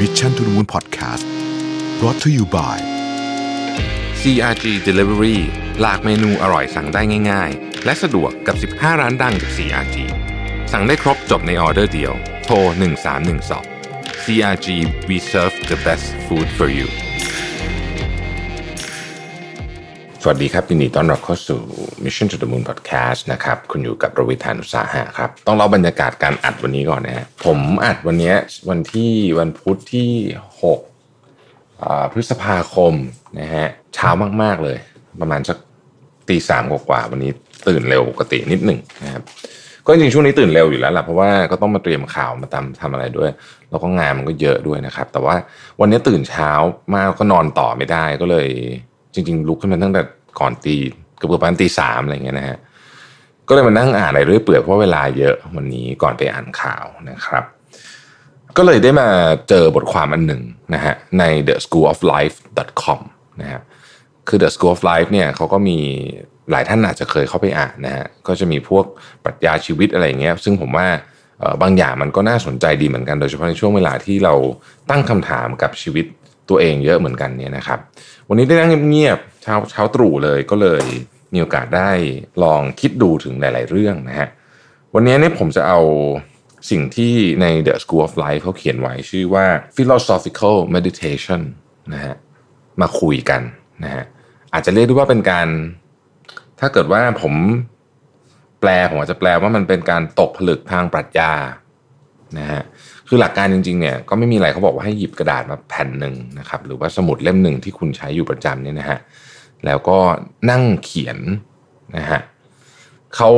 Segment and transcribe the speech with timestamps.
[0.00, 1.24] Mission to the Moon Podcast
[1.98, 2.76] brought to you by
[4.20, 5.38] CRG Delivery
[5.80, 9.96] หลากเมนูอร่อยสั่งได้ง่าย ๆ และสะดวกกับ 15 ร้านดังจาก CRG
[10.72, 12.12] สั่งได้ครบจบในออเดอร์เดียว
[12.44, 12.56] โทร
[13.40, 14.66] 1312 CRG
[15.08, 16.88] we serve the best food for you
[20.26, 21.60] สวัสดีครับยินดีต้อนรับเข้าสู่
[22.04, 28.34] Mission to the Moon Podcast นะครับ คุณอยู่กับผมรวิศ หาญอุตสาหะครับ ต้องเล่าบรรยากาศการอัดวันนี้ก่อนนะฮะผมอัดวันนี้
[28.68, 30.10] วันที่วันพุธที่
[31.10, 32.94] 6พฤษภาคม
[33.40, 34.10] นะฮะเช้า
[34.42, 34.78] มากๆเลย
[35.20, 35.58] ประมาณสัก
[36.28, 37.30] ตีสามกว่าๆวันนี้
[37.68, 39.22] ตื่นเร็วปกตินิดหนึ่งนะครับ
[39.86, 43.30] ก็จริงช่วงนี้ตื่นเร็วอยู่แล้วล่ะเพราะว่าก็ต้องมาเตรียมข่าวมาทำทำอะไรด้วย
[43.70, 45.34] แล้วก็งานมันก็เยอะด้วยนะครับ แต่ว่า
[45.80, 46.50] วันนี้ตื่นเช้า
[46.94, 48.50] มากก็นอนต่อไม่ได้ก็เลย
[49.16, 50.02] จริงๆลุกขึ้นมาตั้งแต่
[50.40, 50.76] ก่อนตี
[51.16, 52.58] เกือบประมาณตีสามอะไรเงี้ยนะฮะ
[53.48, 57.44] ก็เลยมานั่งอ่านอะไรเรื่อยเปื่อยเพราะเวลาเยอะวันนี้ก่อนไปอ่านข่าวนะครับ
[58.56, 59.08] ก็เลยได้มา
[59.48, 60.42] เจอบทความอันหนึ่ง
[60.74, 62.36] นะฮะใน the school of life
[62.82, 63.00] com
[63.40, 63.60] นะฮะ
[64.28, 65.78] คือ the school of life เนี่ยเขาก็มี
[66.50, 68.84] หลายท่านอาจจะเคยเข้าไปอ่านนะฮะก็จะมีพวก
[69.24, 70.86] ปรัชญาชีวิตอะไรเงี้ยซึ่งผมว่า
[71.62, 74.34] บางอย่างมันก็น่าสนใจดีเหมือนกัน โดยเฉพาะในช่วงเวลาที่เรา
[74.90, 76.06] ตั้งคำถามกับชีวิต
[76.48, 77.78] ตัวเองเยอะเหมือนกันเนี่ยนะครับ
[78.28, 80.84] วันนี้ได้นั่งเงียบ เช้าเช้าตรู่เลยก็เลย
[81.32, 81.90] มีโอกาสได้
[82.42, 84.28] ลองคิดดูถึงหลาย ๆ เรื่องนะฮะ
[84.94, 85.80] วันนี้เนี่ยผมจะเอา
[86.70, 91.40] สิ่งที่ใน The School of Life เขาเขียนไว้ชื่อว่า philosophical meditation
[91.94, 92.14] นะฮะ
[92.80, 93.42] มาคุยกัน
[93.84, 94.04] นะฮะ
[94.52, 95.48] อาจจะเรียกได้ว่าเป็นการ
[96.60, 97.34] ถ้าเกิดว่าผม
[98.60, 101.32] แปลผมอาจจะแปลว่ามันเป็นการตกผลึกทางปรัชญา
[102.38, 102.62] นะฮะ
[103.08, 108.98] คือหลักการจริงๆเนี่ยก็ไม่มีอะไรเขาบอกว่าให้หยิบกระดาษมาแผ่นหนึ่งนะครับหรือว่าสมุดเล่มหนึ่งที่คุณใช้อยู่ประจำเนี่ยนะฮะ
[109.66, 109.98] แล้วก็
[110.50, 111.18] นั่งเขียน
[111.96, 112.20] นะฮะ
[113.16, 113.30] เขา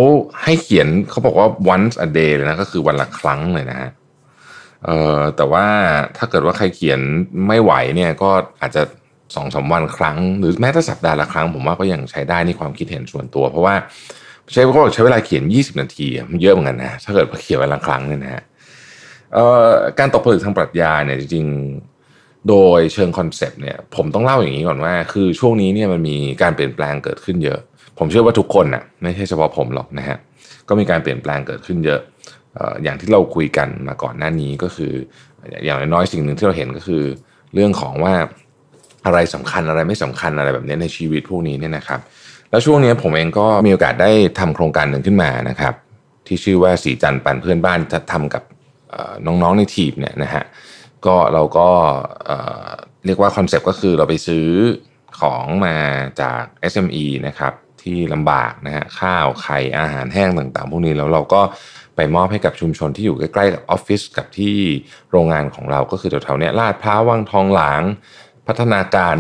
[0.43, 3.91] ให้เขียนเขาบอกว่า once a day เลยนะก็คือวันละครั้งเลยนะฮะ
[4.85, 5.67] เอ่อแต่ว่า
[6.17, 7.01] ถ้าเกิดว่าใครเขียน
[7.47, 8.83] ไม่ไหวเนี่ยก็อาจจะ
[9.35, 13.75] สองสาวันครั้ง หรือแม้แต่สัปดาห์ละครั้ง ผมว่าก็ยังใช้ได้ในความคิดเห็นส่วนตัว เพราะว่า
[14.53, 18.43] ใช้เขาบอกใช้เวลาเขียน 20 นาทีมันเยอะเหมือนกันนะถ้าเกิดว่าเขียนวันละครั้งเนี่ยนะฮะ
[19.99, 21.47] การตกผลึกทางปรัชญาเนี่ยจริง
[22.49, 27.61] โดยเชิงคอนเซปต์เนี่ยผมต้องเล่าอย่างนี้ก่อนว่า คือช่วงนี้เนี่ยมันมีการเปลี่ยนแปลงเกิดขึ้นเยอะ
[27.99, 30.19] ผมเชื่อว่าทุกคนน่ะไม่ใช่เฉพาะผมหรอกนะฮะ
[30.69, 32.01] ก็มีการเปลี่ยนแปลงเกิดขึ้นเยอะ
[32.83, 34.93] อย่างที่เราคุยกันมาก่อนหน้านี้ก็คือ
[35.65, 37.03] อย่างน้อยๆสิ่งหนึ่งที่เราเห็นก็คือ
[37.55, 38.15] เรื่องของว่า
[39.07, 42.01] อะไรสำคัญอะไรไม่สำคัญอะไรแบบนี้ในชีวิตพวกนี้เนี่ยนะครับ
[42.51, 45.75] แล้วช่วงนี้ผมเองก็มีโอกาสได้ทำโครงการหนึ่งขึ้นมานะครับ
[46.27, 48.43] ที่ชื่อว่าสีจันทร์ปันเพื่อนบ้านจะทำกับ
[49.27, 50.45] น้องๆในทีมเนี่ยนะฮะ
[51.09, 51.69] ก็เราก็
[53.07, 54.47] เรียกว่าคอนเซปต์ก็คือเราไปซื้อ
[55.21, 55.77] ของมา
[56.21, 57.53] จาก SME นะครับ
[57.83, 61.43] ที่ลำบากนะฮะข้าวไข่อาหารแห้งต่างๆ พวกนี้แล้วเราก็
[61.97, 64.57] ไปมอบให้กับชุมชนที่อยู่ใกล้ๆกับออฟฟิศกับที่
[65.11, 67.83] โรงงานของเราก็คือแถวๆนี้ลาดพร้าววังทองหลาง
[68.47, 69.17] พัฒนาการ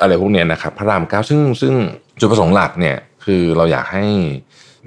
[0.00, 1.74] อะไรพวกนี้นะครับพระรามเก้าซึ่งซึ่ง
[2.20, 4.04] จุดประสงค์หลักเนี่ยคือเราอยากให้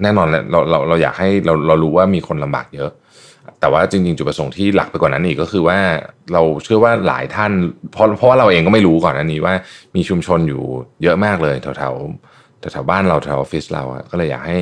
[0.02, 2.90] แน่นอนเราเราเราอยากให้เราเรารู้ว่ามีคนลำบากเยอะ
[3.60, 5.78] แต่ว่าจริงๆ จุดประสงค์ที่หลักไปกว่านั้นอีกก็คือว่า
[6.32, 7.52] เราเชื่อว่าหลายท่าน
[7.92, 9.54] เพราะเพราะว่าเราเองก็ไม่รู้ก่อนอันนี้ว่า
[9.96, 10.62] มีชุมชนอยู่
[11.02, 11.94] เยอะมากเลยแถวแถว
[12.72, 14.58] แถวๆบ้านเราแถวออฟฟิศเราก็เลยอยากให้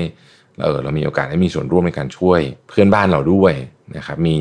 [0.63, 3.55] เออเรามีโอกาสได้มีส่วนร่วมในการช่วยเพื่อนบ้านเราด้วย
[3.97, 4.37] นะครับมี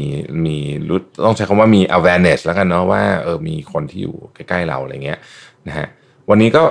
[0.46, 0.58] มี
[0.88, 5.20] รู้ต้องใช้คำว่ามี awareness แล้วกันเนาะว่าเออมีคนที่อยู่ใกล้ๆเราอะไรเงี้ย
[5.68, 5.88] นะฮะ
[6.30, 6.64] วันนี้ก็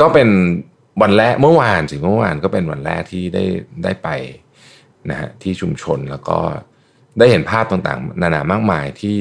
[0.00, 0.28] ก็เป็น
[1.02, 3.44] วันแรกเมื่อวานสิเมื่อวานก็เป็นวันแรกที่ได้
[3.84, 4.08] ได้ไป
[5.10, 6.38] นะฮะที่ชุมชนแล้วก็
[7.18, 9.18] ได้เห็นภาพต่างๆนานามากมายที่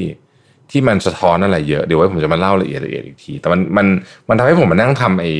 [0.71, 3.85] ที่มันสะท้อนอะไรเยอะเดี๋ยวไว้ผมจะมาเล่าละเอียดละเอียดอีกที แต่มันมัน
[4.29, 5.31] มันทำให้ผมมานั่งทำไอ้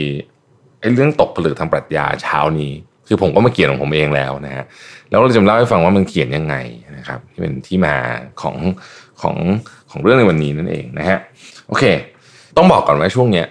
[0.80, 2.72] ไอ้เรื่องตกผลึกทางปรัชญาเช้านี้
[3.08, 4.66] คือผมก็มาเขียนของผมเองแล้วนะฮะ
[5.10, 6.56] แล้วเราจะมาเล่าให้ฟังว่ามันเขียนยังไง
[6.98, 7.96] นะครับ ที่เป็นที่มา
[8.42, 8.56] ของ
[9.22, 9.36] ของ
[9.92, 11.20] ของเรื่องในวันนี้นั่นเองนะฮะ
[11.68, 11.84] โอเค
[12.58, 13.48] ต้องบอกก่อนว่าช่วงเนี้ย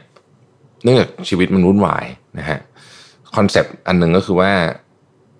[0.82, 2.06] เนื่องจากชีวิตมันวุ่นวาย
[2.38, 2.58] นะฮะ
[3.36, 4.50] คอนเซปต์อันหนึ่งก็คือว่า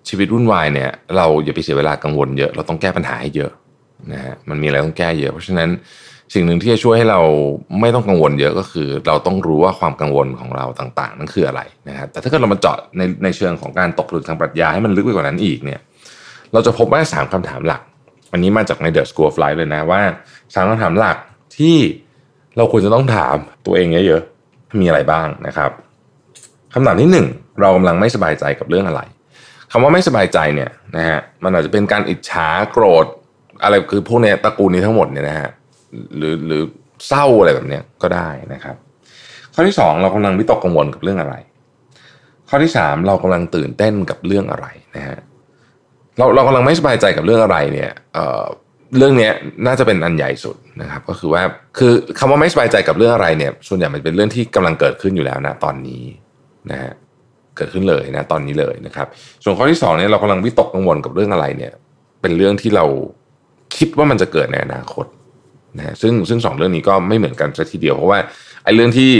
[0.09, 3.51] ชีวิตวุ่นวายเนี่ยเราอย่าไปเสียเวลากังวลเยอะ เราต้องแก้ปัญหาให้เยอะ
[4.11, 5.69] นะฮะมันมีอะไรต้องแก้เยอะ เพราะฉะนั้น
[6.33, 7.21] สิ่งหนึ่งที่จะช่วยให้เรา
[7.79, 15.79] ไม่ต้องกังวลเยอะก็คือ เราต้องรู้ว่าความกังวลของเราต่างๆ นั่นคืออะไรนะฮะแต่ถ้าเกิดเรามาเจาะในในเชิงของการตกผลึกทางปรัชญาให้มันลึกไปกว่านั้นอีกเนี่ย
[16.53, 17.81] เราจะพบว่าสามคำถามหลัก
[18.31, 20.01] อันนี้มาจากใน The School of Life เลยนะว่า
[20.53, 21.17] สามคำถามหลัก
[21.57, 21.77] ที่
[22.57, 23.35] เราควรจะต้องถาม
[23.65, 25.71] ตัวเองเยอะๆมีอะไรบ้างนะครับ
[26.73, 27.27] คำถามที่หนึ่ง
[27.61, 29.01] เรากำลังไม่สบายใจกับเรื่องอะไร
[29.75, 33.05] คำว่าไม่สบายใจเนี่ยนะฮะมันอาจจะเป็นการอิจฉาโกรธ
[33.63, 35.49] อะไรคือพวกเนี้ยตระกูลนี้ทั้งหมดเนี่ยนะฮะ
[36.17, 36.63] หรือหรือ
[37.07, 38.75] เศร้าอะไรแบบเนี้ยก็ได้นะครับ
[39.53, 41.35] ข้อที่สองเรากำลังวิตกกังวลกับเรื่องอะไร
[42.49, 45.17] ข้อที่สามเรากำลังตื่นเต้นกับเรื่องอะไรนะฮะ
[46.17, 48.43] เราเรากำลังไม่สบายใจกับเรื่องอะไรเนี่ยเอ่อ
[48.97, 49.29] เรื่องนี้
[49.65, 51.41] น่าจะเป็นอันใหญ่สุดนะครับ ก็คือว่า
[51.77, 56.03] คือคำว่าไม่สบายใจกับเรื่องอะไรเนี่ย ส่วนใหญ่มันเป็นเรื่องที่กำลังเกิดขึ้นอยู่แล้วนะตอนนี้
[56.71, 56.93] นะฮะ
[57.57, 59.07] เกิดขึ้นเลยนะตอนนี้เลยนะครับ
[59.43, 61.71] ส่วนข้อที่สองเนี่ยเรากำลังวิตกกังวลกับเรื่องอะไรเนี่ย
[62.21, 62.85] เป็นเรื่องที่เรา
[63.77, 65.05] คิดว่ามันจะเกิดในอนาคต
[65.77, 68.19] นะซึ่งซึ่งสองเรื่องนี้ก็ไม่เหมือนกันซะทีเดียว เพราะว่า
[68.63, 69.11] ไอ้เรื่องที่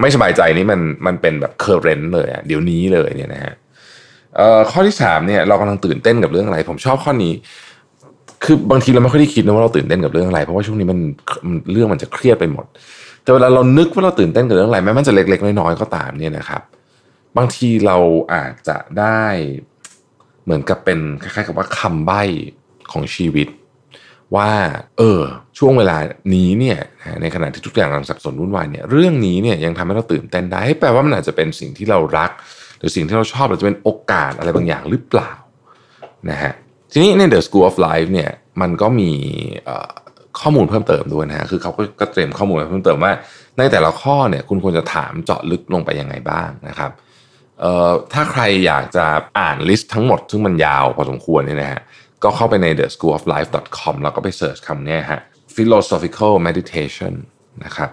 [0.00, 3.54] ไม่สบายใจนี้มันมันเป็นแบบเคอร์เรนต์เลยอะเดี๋ยวนี้เลยเนี่ยนะฮะ
[4.70, 7.32] ข้อที่สามเนี่ยเรากำลังตื่นเต้นกับเรื่องอะไร ผมชอบข้อนี้
[8.44, 10.98] คือบางทีเราไม่ค่อยได้คิดนะว่าเราตื่นเต้นกับเรื่องอะไร เพราะว่าช่วงนี้มัน
[11.72, 12.64] เรื่องมันจะเครียดไปหมด
[13.22, 16.62] แต่เวลาเรานึกว่าเราตื่นเต้นกับเรื่องอะไรแม้มันจะเล็กๆน้อยๆก็ตามเนี่ยนะครับ
[17.36, 17.98] บางทีเรา
[18.34, 19.22] อาจจะได้
[20.44, 22.22] เหมือนกับเป็นคล้ายๆ กับว่าคำใบ้
[22.92, 23.48] ของชีวิต
[24.36, 24.50] ว่า
[24.98, 25.20] เออ
[25.58, 25.96] ช่วงเวลา
[26.34, 26.78] นี้เนี่ย
[27.20, 32.30] ในขณะที่ทุกอย่างกำลังสับสนวุ่นวายเนี่ยเรื่องนี้เนี่ยยังทำให้เราตื่นเต้นได้แปลว่ามันอาจจะเป็นสิ่งที่เรารัก
[32.78, 35.32] หรือสิ่งที่เราชอบหรือจะเป็นโอกาสอะไรบางอย่างหรือเปล่า
[36.30, 36.52] นะฮะ
[36.92, 38.30] ทีนี้ใน The School of Life เนี่ย
[38.60, 39.10] มันก็มี
[40.40, 43.12] ข้อมูลเพิ่มเติมด้วยนะฮะคือเขาก็เตรียมข้อมูลเพิ่มเติมว่า
[43.58, 46.90] ในแต่ละข้อเนี่ยคุณควรจะถามเจาะลึกลงไปยังไงบ้างนะครับ
[47.60, 49.06] เอ่อถ้าใครอยากจะ
[49.38, 51.80] อ่านลิสต์ทั้งหมด ซึ่งมันยาวพอสมควรเนี่ยนะฮะ
[52.24, 55.20] ก็เข้าไปใน the school of life com แล้วก็ไปเสิร์ชคำนี้ฮะ
[55.56, 57.14] philosophical meditation
[57.64, 57.90] นะครับ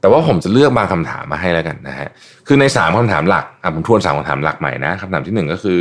[0.00, 2.08] แต่ว่าผมจะเลือกบางคำถามมาให้แล้วกันนะฮะ
[2.46, 5.80] คือใน 3คำถามหลักอะผมทวน 3คำถามหลักใหม่นะคำถามที่ 1 ก็คือ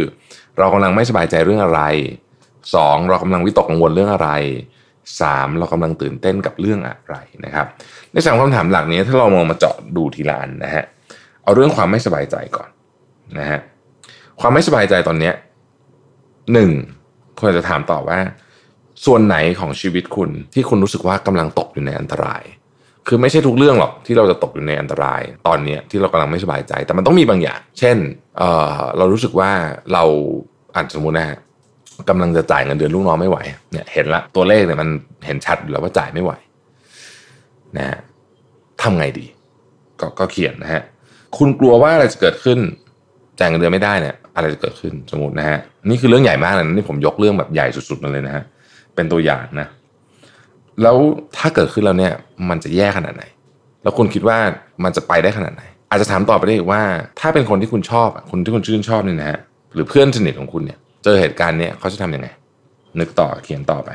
[0.57, 1.81] เรากำลังไม่สบายใจเรื่องอะไร
[2.45, 3.09] 2.
[3.09, 4.29] เรากำลังวิตกกังวลเรื่องอะไร
[4.95, 5.57] 3.
[5.57, 7.15] เรากำลังตื่นเต้นกับเรื่องอะไร
[7.45, 7.67] นะครับ
[8.11, 10.85] ในสามคำถามหลักนี้ถ้าเรามองมาเจาะดูทีละอันนะฮะ
[11.43, 12.69] เอาเรื่องความไม่สบายใจก่อน
[13.37, 13.59] นะฮะ
[14.39, 15.33] ความไม่สบายใจตอนเนี้ย
[16.53, 16.71] หนึ่ง
[17.39, 18.19] ควรจะถามต่อว่า
[19.05, 22.43] ส่วนไหนของชีวิตคุณที่คุณรู้สึกว่ากำลังตกอยู่ในอันตราย
[23.07, 27.97] คือไม่ใช่ทุกเรื่องหรอกที่เราจะตกอยู่ในอันตราย ตอนนี้ที่เรากำลังไม่สบายใจ แต่มันต้องมีบางอย่าง เช่น
[28.37, 29.51] เเรารู้สึกว่า
[29.93, 30.03] เรา
[30.75, 31.37] อานสมมุตินะฮะ
[32.09, 33.37] กำลังจะจ่ายเงินเดือนลูกน้องไม่ไหว
[33.71, 34.89] เนี่ยเห็นละตัวเลขเนี่ยมัน
[35.25, 36.31] เห็นชัดแล้วว่าจ่ายไม่ไหว
[37.77, 37.99] นะฮะ
[38.81, 39.25] ทำไงดี
[39.99, 40.81] ก็ก็เขียนนะฮะ
[41.37, 42.59] คุณกลัวว่าอะไรจะเกิดขึ้น
[43.39, 48.43] จ่ายเงินเดือนไม่ได้เนี่ยอะไรจะเกิดขึ้นสมมตินะฮะนี่คือเรื่องใหญ่มากเลยนี่ผมยกเรื่องแบบใหญ่สุดๆมาเลยนะฮะ
[48.95, 49.67] เป็นตัวอย่างนะ
[50.81, 50.97] แล้ว
[51.37, 52.13] ถ้าเกิดขึ้นแล้วเนี่ย
[52.49, 53.23] มันจะแย่ขนาดไหน
[53.83, 54.37] แล้วคุณคิดว่า
[54.83, 56.81] มันจะไปได้ขนาดไหน อาจจะถามต่อไปได้อีกว่า
[57.19, 59.39] ถ้าเป็นคนที่คุณชอบคนที่คุณชื่นชอบเนี่ยนะฮะ
[59.73, 62.27] หรือเพื่อนสนิทของคุณเนี่ย เจอเหตุการณ์เนี้ยเขาจะทํำยังไง
[62.99, 63.89] นึกต่อเขียนต่อไป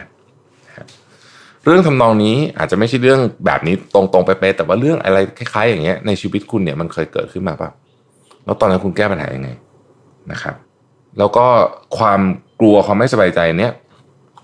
[1.64, 7.70] เรื่องทำนองนี้อาจจะไม่ใช่เรื่องแบบนี้ตรงๆไปๆแต่ว่าเรื่องอะไรคล้ายๆอย่างเงี้ยในชีวิตคุณเนี่ยมันเคยเกิดขึ้นมาป่ะ
[8.44, 9.48] แล้วตอนนั้นคุณแก้ปัญหายังไง
[10.32, 10.56] นะครับ
[11.18, 11.46] แล้วก็
[11.98, 12.20] ความ
[12.60, 13.72] กลัวความไม่สบายใจเนี้ย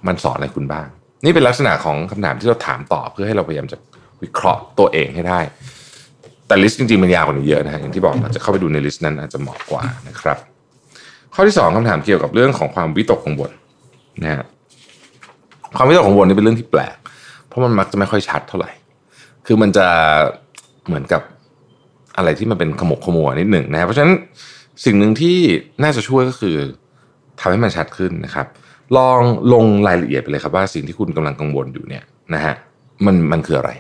[0.07, 0.87] มันสอนอะไรคุณบ้าง
[1.25, 3.77] นี่เป็นลักษณะของคำถามที่เราถามตอบเพื่อให้เราพยายามจะ
[4.23, 5.41] วิเคราะห์ตัวเองให้ได้
[6.47, 10.39] แต่ list จริงๆมันยาวกว่านี้เยอะนะฮะอย่างที่บอกอาจจะเข้าไปดูใน list นั้นอาจจะเหมาะกว่านะครับ
[11.35, 13.51] ข้อที่สองคำถามเกี่ยวกับเรื่องของความวิตกกังวล
[14.23, 14.45] นะฮะ
[15.77, 16.97] ความวิตกกังวลนี่เป็นเรื่องที่แปลก
[17.47, 18.71] เพราะมันมักจะไม่ค่อยชัดเท่าไหร่
[19.47, 19.87] คือมันจะ
[20.87, 21.23] เหมือนกับ
[22.19, 24.15] อะไรที่มันเป็นขมกขมัวนิดหนึ่งนะเพราะฉะนั้น
[24.85, 25.39] สิ่งหนึ่งที่
[25.83, 26.57] น่าจะช่วยก็คือ
[27.41, 28.47] ทำให้มันชัดขึ้นนะครับ
[28.97, 29.21] ลอง
[29.53, 32.05] ลงรายละเอียดไปเลยครับว่าสิ่งที่คุณกำลังกังวลอยู่เนี่ย
[32.35, 32.55] นะฮะ
[33.07, 33.71] มันมันคืออะไร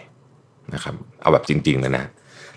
[0.74, 2.04] นะครับ เอาแบบจริงๆเลยนะ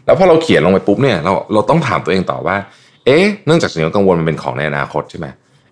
[0.05, 2.55] แล้วพอเราเขียนลงไปปุ๊บเนี่ยเราเราต้องถามตัวเองต่อว่า
[3.05, 5.27] เอ๊ะเนื่องจากสิ่งที่กังวลมันเป็นของในอนาคตใช่ไหม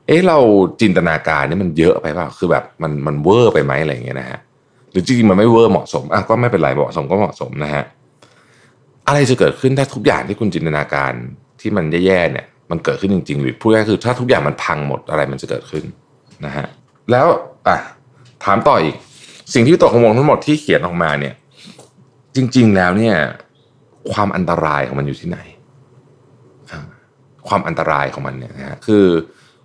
[0.07, 0.37] เอ๊ะเรา
[0.81, 4.39] จินตนาการนี่มันเยอะไปเปล่าคือแบบมันมันเวอร์ไปไหมอะไรอย่างเงี้ยนะฮะ
[4.91, 7.83] หรือจริงๆมันไม่เวอร์เหมาะสมอะก็ไม่เป็นไรเหมาะสมก็เหมาะสมนะฮะ
[9.09, 11.13] อะไรจะเกิดขึ้นถ้าทุกอย่างที่คุณจินตนาการ
[11.59, 15.83] ที่มันแย่ๆเนี่ย มันเกิดขึ้นจริงๆหรือพูดง่ายคือถ้าทุกอย่างมันพังหมดอะไรมันจะเกิดขึ้น
[16.45, 16.65] นะฮะ
[17.11, 17.27] แล้ว
[17.67, 17.77] อะ
[18.43, 18.95] ถามต่ออีก
[19.53, 21.33] สิ่งที่ตกกังวลทั้งหมดที่เขียนออกมาเนี่ย
[22.35, 23.15] จริง ๆ แล้วเนี่ย
[24.11, 25.39] ความอันตรายของมันอยู่ที่ไหน
[27.47, 29.05] ความอันตรายของมันเนี่ยนะฮะคือ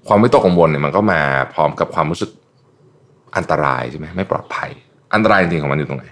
[0.07, 1.21] ความไม่ตกกังวลเนี่ยมันก็มา
[1.55, 2.31] พร้อมกับความรู้สึก
[3.37, 4.71] อันตรายใช่ไหมไม่ปลอดภัย
[5.15, 6.07] อันตรายจริงของมันอยู่ตรงไหน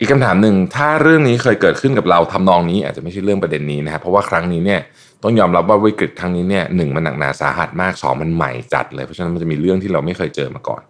[0.00, 4.80] อีกคำถามหนึ่งถ้าเรื่องนี้เคยเกิดขึ้นกับเราทำนองนี้ อาจจะไม่ใช่เรื่องประเด็นนี้นะครับเพราะว่าครั้งนี้เนี่ย
[5.22, 10.82] ต้องยอมรับว่าวิกฤตครั้งนี้เนี่ยหนึ่งมันหนักหนาสาหัสมากสองมันใหม่จัดเลย เพราะฉะนั้นมันจะมีเรื่องที่เราไม่เคยเจอมาก่อน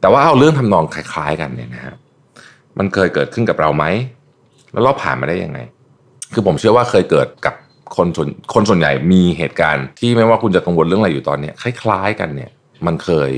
[0.00, 1.96] แต่ว่าเอาเรื่องทำนองคล้ายๆ กันเนี่ยนะครับ
[2.78, 3.84] มันเคยเกิดขึ้นกับเราไหม
[4.72, 5.58] แล้วเราผ่านมาได้ยังไง
[6.32, 7.54] คือผมเชื่อว่าเคยเกิดกับ
[7.96, 12.50] คนส่วนคนส่วนใหญ่มีเหตุการณ์ที่ไม่ว่าคุณจะกังวลเรื่องอะไรอยู่ตอนนี้คล้าย ๆ กันเนี่ย
[12.86, 13.32] มันเคย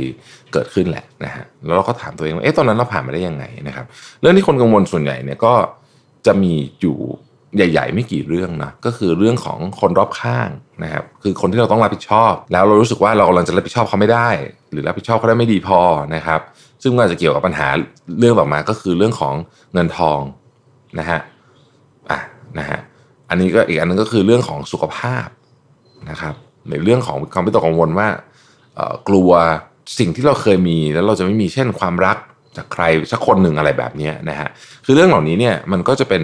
[0.52, 3.86] เกิดขึ้นแหละนะฮะแล้วเราก็ถามตัวเองว่าเอ๊ะตอนนั้นเราผ่านมาได้ยังไงนะครับ
[4.20, 5.54] เรื่องที่คนกังวลส่วนใหญ่เนี่ยก็
[6.26, 6.98] จะมีอยู่
[7.56, 10.48] ใหญ่ ๆ ไม่กี่เรื่องนะก็คือเรื่องของคนรอบข้าง
[10.82, 14.28] นะครับคือคนที่เราต้องรับผิดชอบ แล้วเรารู้สึกว่าเรากำลังจะรับผิดชอบเขาไม่ได้
[14.70, 15.80] หรือรับผิดชอบเขาได้ไม่ดีพอ
[16.14, 16.40] นะครับ
[16.82, 17.68] ซึ่งมันอาจจะเกี่ยวกับปัญหา
[18.18, 19.34] เรื่องต่อมาก็คือเรื่องของ
[19.72, 20.20] เงินทอง
[20.98, 21.20] นะฮะ
[22.10, 22.18] อะ
[22.58, 22.80] นะฮะ
[23.28, 25.26] อันนี้ก็อีกอันนึงก็คือเรื่องของสุขภาพ
[26.10, 26.34] นะครับ
[26.70, 28.08] ในเรื่องของความไม่ตกกังวลว่า
[29.08, 29.30] กลัว
[29.98, 32.16] สิ่งที่เราเคยมีแล้วเราจะไม่มีเช่นความรัก
[32.56, 34.48] จากใครสักคนหนึ่งอะไรแบบนี้นะฮะ
[34.84, 36.22] คือเรื่องเหล่านี้เนี่ยมันก็จะเป็น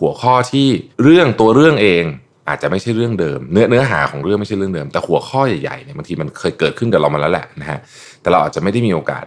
[0.00, 0.66] หัวข้อที่
[1.02, 2.04] เรื่องตัวเรื่องเอง
[2.48, 7.78] อาจจะไม่ใช่เรื่องเดิม เนื้อเนื้อหาของเรื่องไม่ใช่เรื่องเดิม แต่หัวข้อใหญ่ๆเนี่ยบางทีมันเคยเกิดขึ้นกับเรามาแล้วแหละนะฮะ
[8.20, 9.24] แต่เราอาจจะไม่ได้มีโอกาส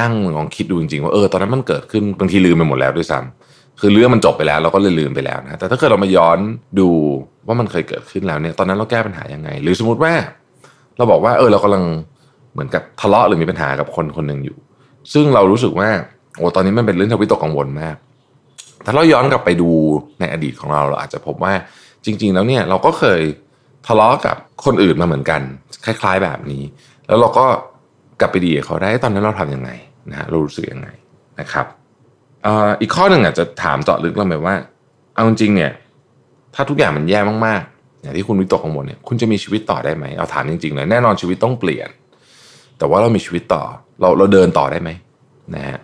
[0.00, 6.38] นั่งลองคิดดูจริงๆว่าเออตอนนั้นมันเกิดขึ้นบางทีลืมไปหมดแล้วด้วยซ้ำคือเรื่องมันจบไปแล้วเราก็เลยลืมไปแล้วนะแต่ถ้าเกิดเรามาย้อน
[6.78, 6.88] ดู
[7.46, 10.12] ว่ามันเคยเกิดขึ้นแล้วเนี่ยตอนนั้นเราแก้ปัญหายังไง หรือสมมติว่า
[10.96, 11.84] เราบอกว่าเออเรากำลัง
[12.52, 14.56] เหมือนกับทะเลาะหรือมีปัญหากับคนคนหนึ่งอยู่
[15.12, 15.88] ซึ่งเรารู้สึกว่า
[16.36, 17.96] โอ้ตอนนี้มันเป็นเรื่องทวิตกกังวลมาก
[18.84, 19.70] ถ้าเราย้อนกลับไปดู
[20.20, 21.52] ในอดีตของเราเราอาจจะพบว่า
[22.04, 23.20] จริง ๆ แล้วเนี่ยเราก็เคย
[23.86, 25.40] ทะเลาะกับคนอื่นมาเหมือนกัน
[25.84, 26.62] คล้าย ๆ แบบนี้
[27.08, 27.46] แล้วเราก็
[28.20, 29.70] กลับไปดีกับเขาได้ตอนนั้นเราทํำยังไง
[30.10, 30.88] นะฮะเรารู้สึกยังไง
[31.40, 31.66] นะครับ
[32.80, 34.54] อีกข้อหนึ่งอาจจะถามเจาะลึกลงไปว่า
[35.14, 35.72] เอาจริงเนี่ย
[36.54, 37.62] ถ้าทุกอย่างมันแย่มาก
[38.02, 41.88] อย่างที่คุณวิตกกังวลเนี่ยคุณจะมีชีวิตต่อได้ไหมเอาถามจริงๆเลยแน่นอนชีวิตต้องเปลี่ยน
[42.78, 43.62] แต่ว่าเรามีชีวิตต่อ
[44.00, 44.90] เราเราเดินต่อได้ไหม
[45.54, 45.78] นะฮะ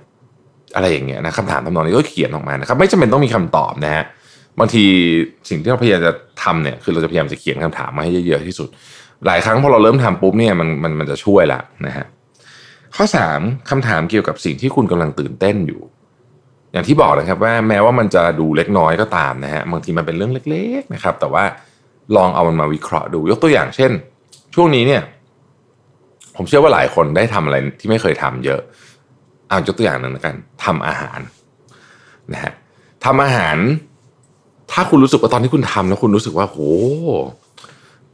[0.76, 4.04] อะไรอย่างเงี้ยนะคำถามทำนองนี้ก็เขียนออกมานะครับ ไม่จำเป็นต้องมีคำตอบนะฮะ
[4.58, 4.84] บางที
[5.48, 8.68] สิ่งที่เราพยายามจะทำเนี่ยคือเราจะพยายามจะเขียนคำถามมาให้เยอะๆที่สุด
[9.26, 12.06] หลายครั้งพอเราเริ่มทำปุ๊บเนี่ยมันมันมันจะช่วยละนะฮะ
[12.96, 15.80] ข้อสามคำถามเกี่ยวกับสิ่งที่คุณกำลังตื่นเต้นอยู่
[16.72, 21.44] อย่างที่บอกนะครับว่าแม้ว่ามันจะดูเล็กน้อยก็ตามนะฮะบางทีมันเป็นเรื่องเล็ก ๆนะครับ แต่ว่า
[22.17, 23.93] ลองเอามันมาวิเคราะห์ดู ยกตัวอย่างเช่น
[24.55, 25.03] ช่วงนี้เนี่ย
[26.37, 28.61] ผมเชื่อว่าหลายคนได้ทำอะไรที่ไม่เคยทำเยอะ
[29.49, 30.35] เอายกตัวอย่างหนึ่งแล้วกัน
[30.65, 31.21] ทำอาหาร
[32.33, 32.53] นะฮะ
[33.05, 33.57] ทำอาหาร
[34.73, 36.59] ถ้าคุณรู้สึกว่าตอนที่คุณทำแล้วคุณรู้สึกว่าโห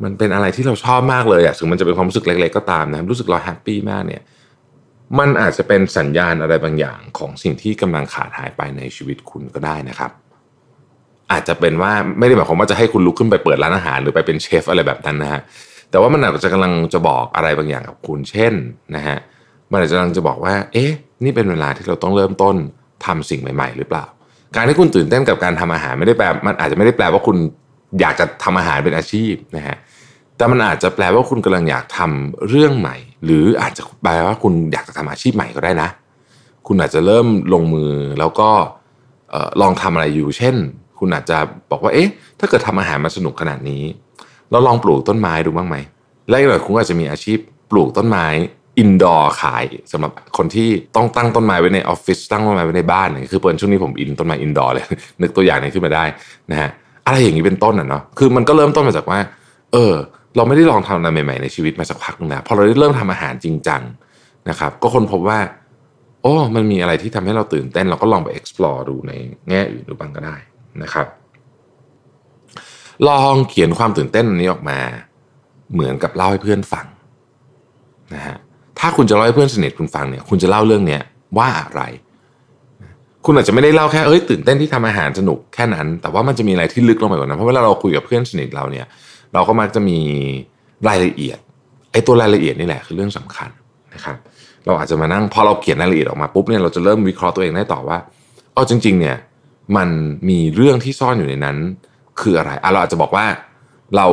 [0.02, 4.22] มันเป็นอะไรที่เราชอบมากเลยอะถึงมันจะเป็นความรู้สึกเล็กๆก็ตามนะรู้สึกเราแฮปปี้มากเนี่ย
[5.18, 10.10] มันอาจจะเป็นสัญญาณอะไรบางอย่างของสิ่งที่กำลังขาดหายไปในชีวิตคุณก็ได้นะครับ
[11.34, 15.40] อาจจะเป็นว่าไม่ได้หมายความว่าจะให้คุณลุกขึ้นไปเปิดร้านอาหารหรือไปเป็นเชฟอะไรแบบนั้นนะฮะ
[15.90, 18.52] แต่ว่ามันอาจจะกำลังจะบอกอะไรบางอย่างกับคุณ เช่น
[18.96, 19.18] นะฮะ
[19.70, 20.90] มันอาจจะกำลังจะบอกว่า เอ๊ะ
[21.24, 22.56] นี่เป็นเวลาที่เราต้องเริ่มต้น
[23.06, 24.04] ทำสิ่งใหม่ ๆ หรือเปล่า
[24.56, 27.36] การที่คุณตื่นเต้นกับการทำอาหารไม่ได้แปลมันอาจจะไม่ได้แปลว่าคุณ
[28.00, 29.76] อยากจะทำอาหารเป็นอาชีพนะฮะ
[30.36, 35.88] แต่มันอาจจะแปลว่าคุณกำลังอยากทำเรื่องใหม่ หรืออาจจะแปลว่าคุณอยากจะทำอาชีพใหม่ก็ได้นะ
[36.66, 38.50] คุณอาจจะเริ่มลงมือแล้วก็
[39.60, 40.56] ลองทำอะไรอยู่ เช่น
[40.98, 41.38] คุณอาจจะ
[41.70, 42.08] บอกว่าเอ๊ะ
[42.40, 43.82] ถ้าเกิดทำอาหารมาสนุกขนาดนี้
[44.50, 45.76] เราลองปลูกต้นไม้ดูบ้างไหม
[46.28, 47.38] และอีกหน่อยคุณอาจจะมีอาชีพ
[47.70, 48.26] ปลูกต้นไม้
[48.78, 54.84] indoor ขายสำหรับคนที่ต้องตั้งต้นไม้ไว้ในออฟฟิศตั้งต้นไม้ไว้ในบ้านเนี่ยคือเปิดช่วงนี้ผมอินต้นไม้ indoor เลย
[55.22, 56.04] นึกตัวอย่างนี้ขึ้นมาได้
[56.50, 56.70] นะฮะ
[57.06, 59.18] อะไรอย่างนี้เป็นต้นอะเนาะคือมันก็เริ่มต้นมาจากว่า
[59.72, 59.94] เออ
[60.36, 63.82] เราไม่ได้ลองทำอะไรใหม่ๆในชีวิตมาสักพักนึงแล้วพอเราได้เริ่มทำอาหารจริงจัง
[64.48, 65.38] นะครับ ก็ค้นพบว่า
[66.22, 69.12] โอ้มันมีอะไรที่ทำให้เราตื่นเต้นเราก็ลองไป explore ดูใน
[69.48, 70.36] แง่อื่นดูบ้างก็ได้
[70.82, 71.06] นะครับ
[73.08, 74.78] ลองเขียนความตื่นเต้นนี้ออกมา
[75.72, 76.86] เหมือนกับเล่าให้เพื่อนฟัง
[78.14, 78.36] นะฮะ
[78.78, 81.02] ถ้าคุณจะเล่าให้เพื่อนสนิทคุณฟังเนี่ยคุณจะเล่าเรื่องเนี้ย
[81.38, 81.82] ว่าอะไร
[83.24, 88.86] คุณอาจจะไม่ได้เล่าแค่เอ้ยตื่นเต้นที่ทำอาหารสนุกแค่นั้น แต่ว่ามันจะมีอะไรที่ลึกลงไปกว่านั้นเพราะเวลาเราคุยกับเพื่อนสนิทเราเนี่ย
[89.34, 89.98] เราก็มักจะมี
[90.88, 91.38] รายละเอียด
[91.92, 93.50] ไอ้ตัวรายละเอียดนี่แหละคือเรื่องสำคัญ
[93.94, 94.16] นะครับ
[94.66, 97.98] เราอาจจะมานั่งพอเราเขียนรายละเอียดออกมาปุ๊บเนี่ยเราจะเริ่มวิเคราะห์ตัวเองได้ต่อว่า
[98.54, 99.16] อ๋อจริง ๆ เนี่ย
[99.76, 99.88] มัน
[100.28, 101.56] มีเรื่องที่ซ่อนอยู่ในนั้น
[102.20, 103.26] คืออะไรอะเราอาจจะบอกว่า
[103.96, 104.06] เรา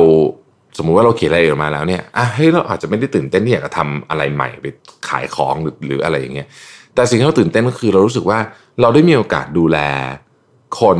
[0.78, 4.66] สมมุติว่าเราเขียนอะไรออกมาแล้วเนี่ยอะให้ยเราอาจจะไม่ได้ตื่นเต้นที่อยากจะทำอะไรใหม่ไป
[5.08, 6.48] ขายของหรือหรืออะไรอย่างเงี้ย
[6.94, 8.38] แต่สิ่งที่เราตื่นเต้นก็คือเรารู้สึกว่า
[8.80, 9.78] เราได้มีโอกาสดูแล
[10.80, 10.98] คน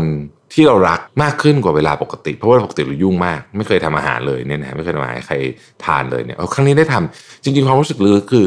[0.52, 5.36] ที่เรารักมากขึ้นกว่าเวลาปกติ เพราะว่าปกติเรายุ่งมาก ไม่เคยทำอาหารเลยเนี่ยนะไม่เคยทำอาหารให้ใคร
[5.84, 8.46] ทานเลยเนี่ยครั้งนี้ได้ทำจริง ๆ ความรู้สึกลึกคือ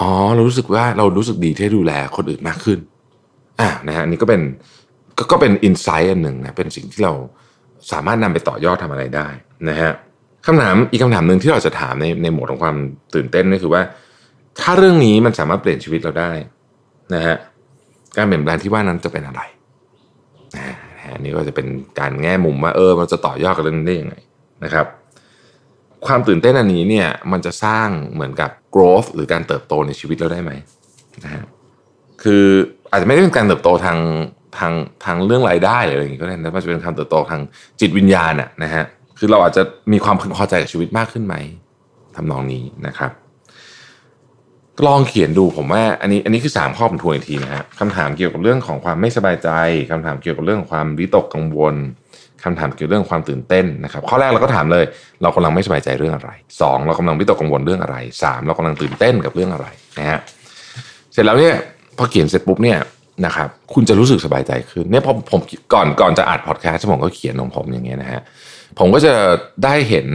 [0.00, 2.78] อ๋อเรารู้สึกว่าเรารู้สึกดีที่ดูแลคนอื่นมากขึ้น
[3.60, 4.40] อ่านะฮะอันนี้ก็เป็น
[5.18, 7.12] ก็ก็เป็นอินไซต์อันหนึ่งนะเป็นสิ่งที่เรา
[7.92, 9.28] สามารถนำไปต่อยอดทำอะไรได้
[9.68, 9.92] นะฮะ
[10.46, 12.76] คำถามอีกคำถามหนึ่งที่เราจะถามในในโหมดของความ
[13.14, 13.82] ตื่นเต้นก็คือว่า
[14.60, 16.30] ถ้าเรื่องนี้มันสามารถเปลี่ยนชีวิตเราได้
[17.14, 17.36] นะฮะ
[18.16, 19.42] การเปลี่ยนแปลงที่ว่านั้นจะเป็นอะไร
[21.14, 21.66] อันนี้ก็จะเป็น
[22.00, 24.14] การแง่มุมว่าเออมันจะต่อยอดกันเรื่องนี้ได้ยังไง
[24.64, 24.86] นะครับ
[26.06, 30.52] ความตื่นเต้นอันนี้เนี่ยมันจะสร้างเหมือนกับ growth หรือการเติบโตในชีวิตเราได้ไหม
[31.24, 31.44] นะฮะ
[32.22, 32.44] คือ
[32.90, 33.98] อาจจะไม่ได้เป็นการเติบโตทาง
[34.58, 34.72] ทาง
[35.04, 37.40] ทางเรื่องรายได้อะไรอย่างงี้ก็ได้แต่มันจะเป็นการเติบโตทาง
[37.80, 38.84] จิตวิญญาณอะนะฮะ
[39.18, 39.62] คือเราอาจจะ
[39.92, 41.34] มีความพึงพอใจกับชีวิตมากขึ้นไหม
[42.16, 43.12] ทำนองนี้นะครับ
[44.86, 49.48] ลองเขียนดูผมว่า อันนี้อันนี้คือ 3 ข้อผมทวนอีกทีนะฮะคำถามเกี่ยวกับเรื่องของความไม่สบายใจ
[49.90, 51.74] คำถามเกี่ยวกับเรื่องความวิตกกังวล
[52.44, 54.84] คำถามเกี่ยวกับเรื่องความตื่นเต้นนะครับ ข้อแรกเราก็ถามเลย
[55.22, 59.66] เรากำลังไม่สบายใจเรื่องอะไร 2 เรากำลังวิตกกังวลเรื่องอะไร 3 เรากำลังตื่นเต้นกับเรื่องอะไร
[59.98, 60.20] นะฮะ
[61.12, 61.54] เสร็จแล้วเนี่ย
[61.98, 62.78] พอเขียนเสร็จปุ๊บเนี่ย
[63.26, 65.40] นะครับคุณจะรู้สึกสบายใจขึ้นเนี่ยพอผม
[65.74, 68.20] ก่อนก่อนจะอัดพอดแคสต์ผมก็เขียนของผมอย่างเงี้ยนะฮะ
[68.78, 69.14] ผมก็จะ
[69.64, 70.06] ได้เห็น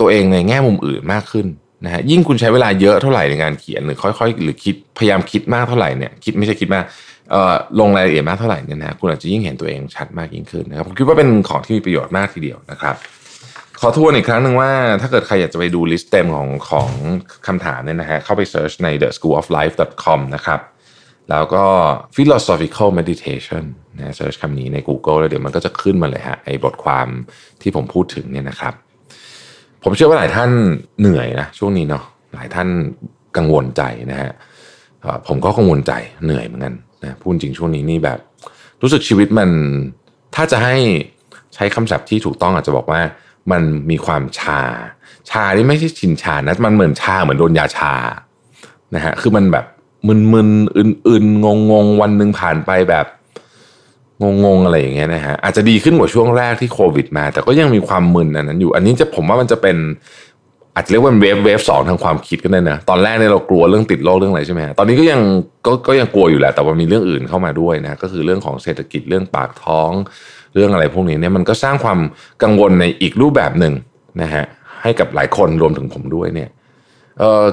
[0.00, 1.46] ตัวเองในแง่มุมอื่นมากขึ้น
[1.84, 6.84] นะฮะยิ่งคุณใช้เวลาเยอะเท่าไหร่ในการเขียนหรือค่อยๆ หรือคิดพยายามคิดมากเท่าไหร่เนี่ยคิดไม่ใช่คิดมาก
[7.30, 12.96] เอ่อลงรายละเอียดมากเท่าไหร่เนี่ยนะคุณอาจจะยิ่งเห็นตัวเองชัดมากยิ่งขึ้นนะครับผมคิดว่าเป็นของที่มีประโยชน์มากทีเดียวนะครับ
[13.80, 16.88] ขอทวนอีกครั้งหนึ่งว่า ถ้าเกิดใครอยากจะไปดู list เต็มของของ
[17.46, 19.74] คำถามเนี่ยนะฮะเข้าไป search ใน the school of life
[20.04, 20.60] com นะครับ
[21.30, 21.64] แล้วก็
[22.16, 23.64] philosophical meditation
[23.98, 27.06] นะ search คำนี้ใน Google แล้วเดี๋ยวมันก็จะขึ้นมาเลยฮะไอ้บทความ
[27.62, 28.74] ที่ผมพูดถึงเนี่ยนะครับ
[29.84, 30.50] ผมเชื่อว่าหลายท่าน
[31.00, 32.04] เหนื่อยนะช่วงนี้เนาะ
[32.34, 32.68] หลายท่าน
[33.36, 34.32] กังวลใจนะฮะ
[35.28, 35.92] ผมก็กังวลใจ
[36.24, 38.18] เหนื่อยเหมือนกันนะพูดจริงช่วงนี้นี่แบบ
[38.82, 39.50] รู้สึกชีวิตมัน
[40.34, 40.76] ถ้าจะให้
[41.54, 43.00] ใช้คำศัพท์ที่ถูกต้องอาจจะบอกว่า
[43.52, 44.60] มันมีความชา
[45.30, 47.94] ชาที่ไม่ใช่ชินชานะมันเหมือนชาเหมือนโดนยาชา
[48.94, 49.66] นะฮะคือมันแบบ
[50.06, 53.06] มึนๆอื่นๆงงๆวันหนึ่งผ่านไปแบบ
[54.44, 59.76] งงๆอะไรอย่างเงี้ยนะฮะอาจจะดีขึ้นกว่าช่วงแรกที่โควิดมา แต่ก็ยังมีความมึนอันนั้นอยู่ อันนี้จะผมว่ามันจะเป็น
[60.74, 65.20] อาจจะเรียกว่าเวฟเวฟสองทางความคิดก็ได้นะตอนแรกเนี่ยเรากลัวเรื่องติดโรคเรื่องอะไรใช่ไหมตอนนี้ก็ยัง
[65.66, 69.90] ก็ก็ยังกลัวอยู่แหละแต่ว่ามีเรื่องอื่นเข้ามาด้วยนะก็คือเรื่องของเศรษฐกิจเรื่องปากท้อง
[70.54, 71.98] เรื่องอะไรพวกนี้เนี่ยมันก็สร้างความ
[72.42, 73.74] กังวลในอีกรูปแบบหนึ่ง
[74.22, 74.44] นะฮะ
[74.82, 76.48] ให้กับหลายคนรวมถึงผมด้วยเนี่ย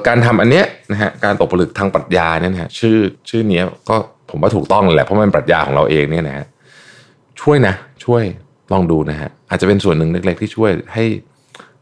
[0.08, 2.98] การทำอันเนี้ยนะฮะการตกผลึกทางปรัชญาเนี่ยนะฮะชื่อ
[3.30, 3.96] ชื่อเนี้ยก็
[4.30, 6.46] ผมว่าถูกต้องแหละเพราะมันปรัชญาของเราเองเนี่ยนะฮะ
[7.42, 7.74] ช่วยนะ
[8.06, 8.24] ช่วย
[8.74, 11.06] ลองดูนะฮะอาจจะเป็นส่วนหนึ่งเล็ก ๆ ที่ช่วยให้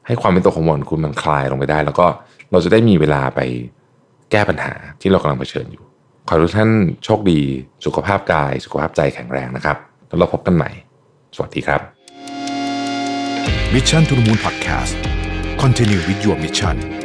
[0.06, 2.06] ให้ความเป็นตัวของมนคุณมันคลายลงไปได้ แล้วก็
[2.52, 3.40] เราจะได้มีเวลาไป
[4.32, 5.84] แก้ปัญหาที่เรากำลังเผชิญอยู่
[6.28, 6.72] ขอทุกท่าน
[7.06, 7.40] โชคดี
[7.86, 10.70] สุขภาพกาย สุขภาพใจแข็งแรงนะครับ แล้วเราพบกันใหม่
[11.36, 11.82] สวัสดีครับ
[13.74, 14.96] Mission to the Moon Podcast
[15.62, 17.03] Continue with your mission